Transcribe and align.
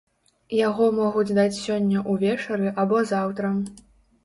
Яго 0.67 0.87
могуць 0.99 1.35
даць 1.41 1.59
сёння 1.67 2.03
ўвечары 2.15 2.75
або 2.83 3.05
заўтра. 3.13 3.55